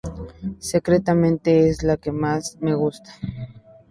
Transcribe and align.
Sinceramente, 0.57 1.69
es 1.69 1.83
la 1.83 1.95
que 1.95 2.11
más 2.11 2.57
me 2.59 2.73
gusta. 2.73 3.13